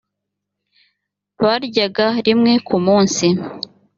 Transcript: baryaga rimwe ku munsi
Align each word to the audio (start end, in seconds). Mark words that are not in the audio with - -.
baryaga 1.43 2.05
rimwe 2.25 2.53
ku 2.67 2.75
munsi 2.85 3.25